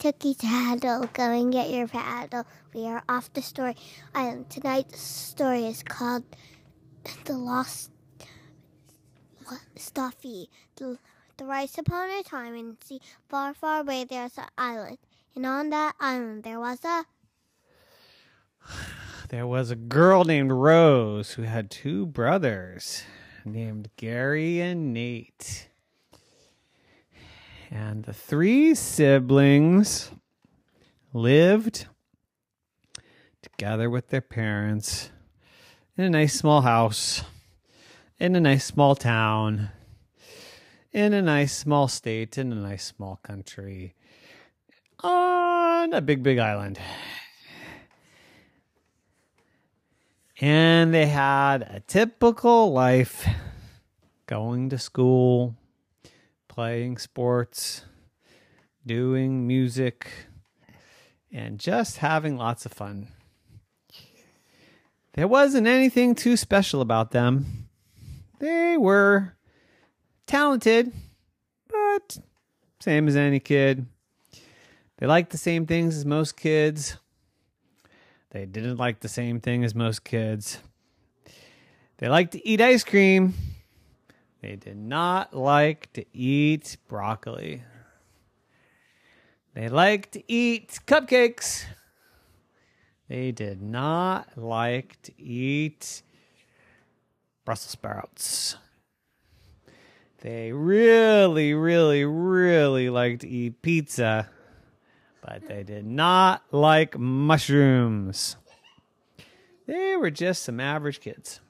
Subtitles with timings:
[0.00, 2.46] Tookie Tattle, go and get your paddle.
[2.72, 3.76] We are off the story
[4.14, 4.48] island.
[4.48, 6.24] Tonight's story is called
[7.26, 7.90] The Lost
[9.44, 10.48] what, Stuffy.
[10.76, 10.96] The,
[11.36, 14.96] the rice upon a time and see far, far away there's an island.
[15.36, 17.04] And on that island there was a
[19.28, 23.02] There was a girl named Rose who had two brothers
[23.44, 25.69] named Gary and Nate.
[27.70, 30.10] And the three siblings
[31.12, 31.86] lived
[33.42, 35.10] together with their parents
[35.96, 37.22] in a nice small house,
[38.18, 39.70] in a nice small town,
[40.92, 43.94] in a nice small state, in a nice small country,
[45.04, 46.78] on a big, big island.
[50.40, 53.28] And they had a typical life
[54.26, 55.54] going to school,
[56.50, 57.84] playing sports,
[58.84, 60.10] doing music,
[61.32, 63.06] and just having lots of fun.
[65.12, 67.68] There wasn't anything too special about them.
[68.40, 69.36] They were
[70.26, 70.92] talented,
[71.68, 72.18] but
[72.80, 73.86] same as any kid.
[74.98, 76.96] They liked the same things as most kids.
[78.30, 80.58] They didn't like the same thing as most kids.
[81.98, 83.34] They liked to eat ice cream.
[84.42, 87.62] They did not like to eat broccoli.
[89.54, 91.64] They liked to eat cupcakes.
[93.08, 96.02] They did not like to eat
[97.44, 98.56] Brussels sprouts.
[100.22, 104.28] They really, really, really liked to eat pizza
[105.20, 108.36] but they did not like mushrooms.
[109.66, 111.40] They were just some average kids.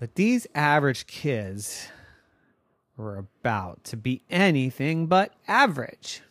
[0.00, 1.88] But these average kids
[2.96, 6.22] were about to be anything but average.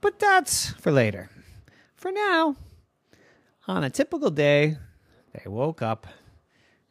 [0.00, 1.28] But that's for later.
[1.94, 2.56] For now,
[3.68, 4.78] on a typical day,
[5.34, 6.06] they woke up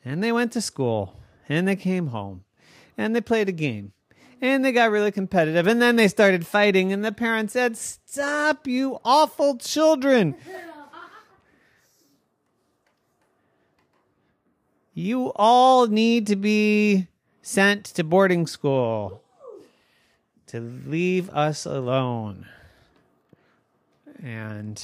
[0.05, 1.19] and they went to school
[1.49, 2.43] and they came home
[2.95, 3.93] and they played a game
[4.41, 8.67] and they got really competitive and then they started fighting and the parents said stop
[8.67, 10.35] you awful children
[14.93, 17.07] you all need to be
[17.41, 19.23] sent to boarding school
[20.47, 22.45] to leave us alone
[24.21, 24.83] and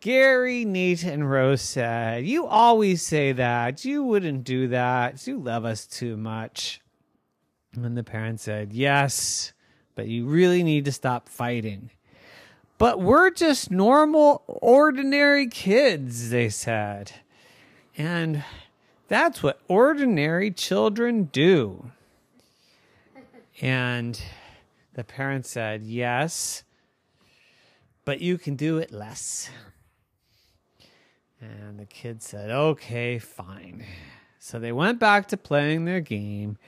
[0.00, 3.84] Gary, Nate, and Rose said, You always say that.
[3.84, 5.26] You wouldn't do that.
[5.26, 6.80] You love us too much.
[7.74, 9.52] And the parents said, Yes,
[9.94, 11.90] but you really need to stop fighting.
[12.76, 17.12] But we're just normal, ordinary kids, they said.
[17.96, 18.44] And
[19.08, 21.90] that's what ordinary children do.
[23.60, 24.20] And
[24.94, 26.64] the parents said, Yes,
[28.04, 29.50] but you can do it less.
[31.40, 33.84] And the kid said, Okay, fine.
[34.38, 36.58] So they went back to playing their game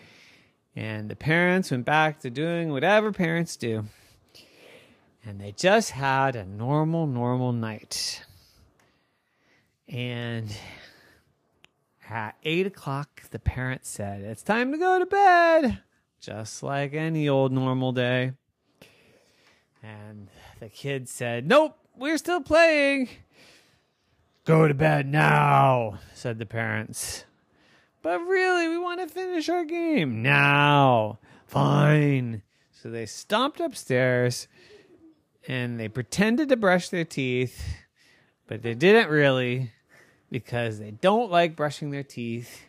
[0.76, 3.87] and the parents went back to doing whatever parents do.
[5.25, 8.22] And they just had a normal, normal night.
[9.88, 10.54] And
[12.09, 15.83] at eight o'clock, the parents said, It's time to go to bed,
[16.21, 18.33] just like any old normal day.
[19.83, 20.28] And
[20.61, 23.09] the kids said, Nope, we're still playing.
[24.44, 27.25] Go to bed now, said the parents.
[28.03, 31.19] But really, we want to finish our game now.
[31.47, 32.43] Fine.
[32.71, 34.47] So they stomped upstairs
[35.49, 37.65] and they pretended to brush their teeth,
[38.47, 39.73] but they didn't really
[40.31, 42.62] because they don't like brushing their teeth.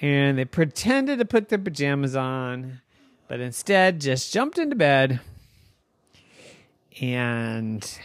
[0.00, 2.80] And they pretended to put their pajamas on,
[3.28, 5.20] but instead just jumped into bed
[7.00, 7.98] and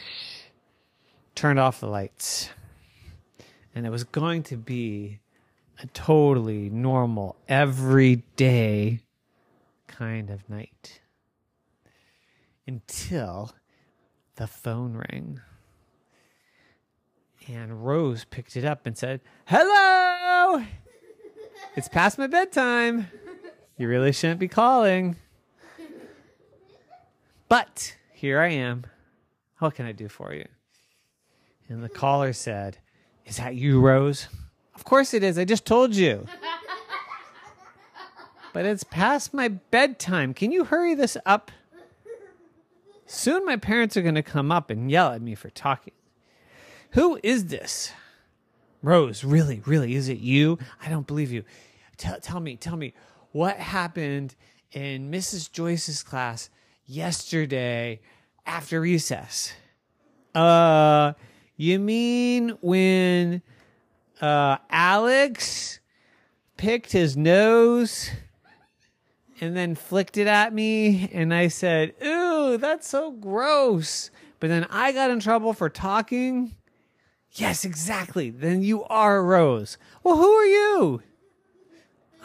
[1.36, 2.50] turned off the lights.
[3.74, 5.20] And it was going to be
[5.82, 9.00] a totally normal, everyday
[9.88, 11.02] kind of night
[12.68, 13.52] until
[14.36, 15.40] the phone rang.
[17.48, 20.64] And Rose picked it up and said, Hello!
[21.76, 23.08] It's past my bedtime.
[23.78, 25.18] You really shouldn't be calling.
[27.48, 28.86] But here I am.
[29.60, 30.48] What can I do for you?
[31.68, 32.78] And the caller said,
[33.26, 34.28] Is that you, Rose?
[34.74, 35.38] Of course it is.
[35.38, 36.26] I just told you.
[38.54, 40.34] but it's past my bedtime.
[40.34, 41.52] Can you hurry this up?
[43.06, 45.94] Soon my parents are going to come up and yell at me for talking.
[46.96, 47.92] Who is this?
[48.82, 50.58] Rose, really, really, is it you?
[50.82, 51.44] I don't believe you.
[51.98, 52.94] Tell, tell me, tell me,
[53.34, 54.34] what happened
[54.72, 55.52] in Mrs.
[55.52, 56.50] Joyce's class
[56.86, 58.00] yesterday
[58.46, 59.52] after recess.
[60.34, 61.12] Uh,
[61.58, 63.42] you mean when
[64.22, 65.82] uh, Alex
[66.56, 68.10] picked his nose
[69.42, 74.12] and then flicked it at me, and I said, Ooh, that's so gross.
[74.40, 76.56] But then I got in trouble for talking.
[77.36, 78.30] Yes, exactly.
[78.30, 79.78] Then you are Rose.
[80.04, 81.02] Well, who are you?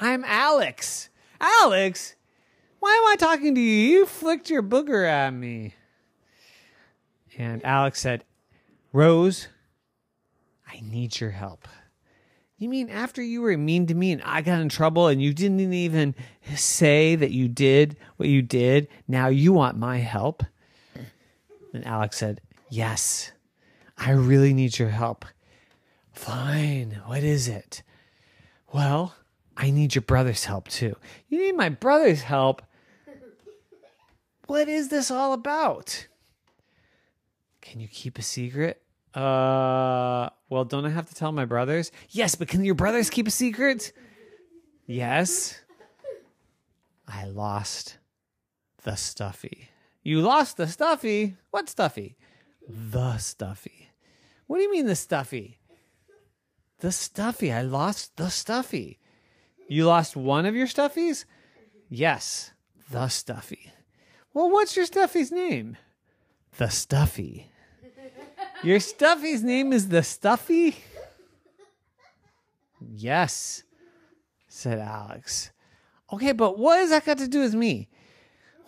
[0.00, 1.10] I'm Alex.
[1.40, 2.14] Alex?
[2.78, 3.98] Why am I talking to you?
[3.98, 5.74] You flicked your booger at me.
[7.36, 8.24] And Alex said,
[8.92, 9.48] Rose,
[10.68, 11.66] I need your help.
[12.56, 15.34] You mean after you were mean to me and I got in trouble and you
[15.34, 16.14] didn't even
[16.54, 20.44] say that you did what you did, now you want my help?
[21.72, 23.32] And Alex said, Yes,
[24.00, 25.26] I really need your help.
[26.12, 27.82] Fine, what is it?
[28.72, 29.14] Well,
[29.56, 30.96] I need your brother's help too.
[31.28, 32.62] You need my brother's help?
[34.46, 36.08] What is this all about?
[37.60, 38.82] Can you keep a secret?
[39.14, 41.92] Uh, well, don't I have to tell my brothers?
[42.08, 43.92] Yes, but can your brothers keep a secret?
[44.86, 45.60] Yes.
[47.06, 47.98] I lost
[48.82, 49.68] the stuffy.
[50.02, 51.36] You lost the stuffy?
[51.50, 52.16] What stuffy?
[52.66, 53.79] The stuffy.
[54.50, 55.60] What do you mean the stuffy?
[56.80, 57.52] The stuffy.
[57.52, 58.98] I lost the stuffy.
[59.68, 61.24] You lost one of your stuffies?
[61.88, 62.50] Yes,
[62.90, 63.70] the stuffy.
[64.34, 65.76] Well, what's your stuffy's name?
[66.56, 67.48] The stuffy.
[68.64, 70.76] Your stuffy's name is the stuffy?
[72.80, 73.62] Yes,
[74.48, 75.52] said Alex.
[76.12, 77.88] Okay, but what has that got to do with me?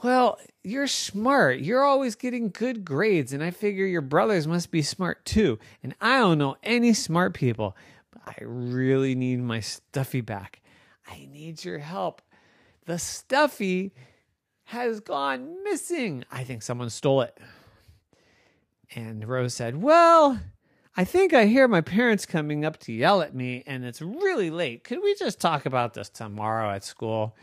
[0.02, 1.60] Well, you're smart.
[1.60, 5.60] You're always getting good grades, and I figure your brothers must be smart too.
[5.82, 7.76] And I don't know any smart people,
[8.10, 10.60] but I really need my stuffy back.
[11.08, 12.20] I need your help.
[12.87, 13.93] The stuffy
[14.64, 16.25] has gone missing.
[16.32, 17.38] I think someone stole it.
[18.94, 20.40] And Rose said, Well,
[20.96, 24.50] I think I hear my parents coming up to yell at me, and it's really
[24.50, 24.82] late.
[24.82, 27.37] Could we just talk about this tomorrow at school?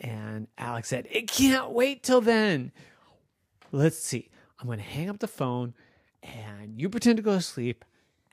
[0.00, 2.72] And Alex said, It can't wait till then.
[3.72, 4.30] Let's see.
[4.58, 5.74] I'm going to hang up the phone,
[6.22, 7.84] and you pretend to go to sleep,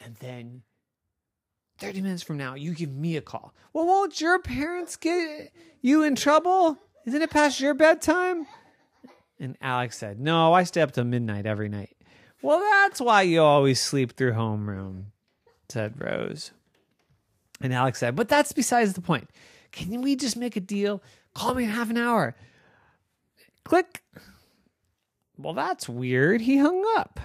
[0.03, 0.63] and then
[1.77, 3.53] 30 minutes from now, you give me a call.
[3.73, 5.51] Well, won't your parents get
[5.81, 6.77] you in trouble?
[7.05, 8.47] Isn't it past your bedtime?
[9.39, 11.95] And Alex said, No, I stay up till midnight every night.
[12.41, 15.05] Well, that's why you always sleep through homeroom,
[15.69, 16.51] said Rose.
[17.59, 19.29] And Alex said, But that's besides the point.
[19.71, 21.03] Can we just make a deal?
[21.35, 22.35] Call me in half an hour.
[23.63, 24.01] Click.
[25.37, 26.41] Well, that's weird.
[26.41, 27.19] He hung up.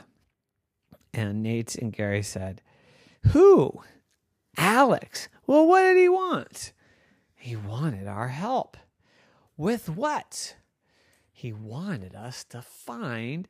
[1.15, 2.61] And Nate and Gary said,
[3.29, 3.81] Who?
[4.57, 5.29] Alex.
[5.47, 6.73] Well, what did he want?
[7.37, 8.77] He wanted our help.
[9.57, 10.57] With what?
[11.33, 13.49] He wanted us to find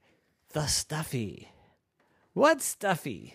[0.52, 1.48] the stuffy.
[2.34, 3.34] What stuffy?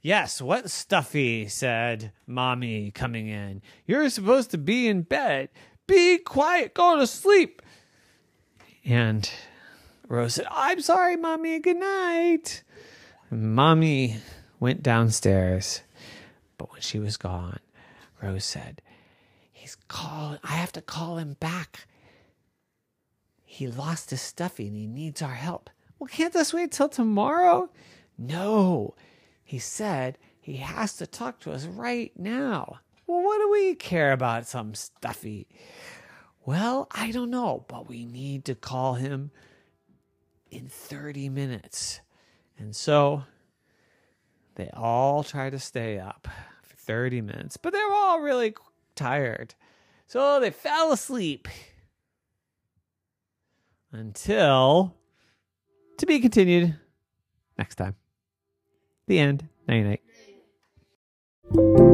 [0.00, 1.48] Yes, what stuffy?
[1.48, 3.60] said Mommy, coming in.
[3.86, 5.48] You're supposed to be in bed.
[5.86, 7.62] Be quiet, go to sleep.
[8.84, 9.28] And
[10.08, 12.62] Rose said, I'm sorry, Mommy, good night.
[13.30, 14.18] Mommy
[14.60, 15.82] went downstairs,
[16.58, 17.60] but when she was gone,
[18.22, 18.82] Rose said,
[19.52, 21.86] He's calling, I have to call him back.
[23.44, 25.70] He lost his stuffy and he needs our help.
[25.98, 27.70] Well, can't this wait till tomorrow?
[28.18, 28.94] No.
[29.42, 32.80] He said he has to talk to us right now.
[33.06, 35.46] Well, what do we care about some stuffy?
[36.44, 39.30] Well, I don't know, but we need to call him
[40.50, 42.00] in 30 minutes.
[42.58, 43.24] And so
[44.56, 46.28] they all try to stay up
[46.62, 48.54] for 30 minutes, but they were all really
[48.94, 49.54] tired.
[50.06, 51.48] So they fell asleep
[53.92, 54.94] until
[55.98, 56.76] to be continued
[57.58, 57.96] next time.
[59.06, 59.48] The end.
[59.68, 60.00] Night
[61.52, 61.85] night.